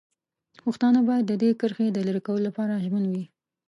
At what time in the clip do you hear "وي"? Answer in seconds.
3.11-3.23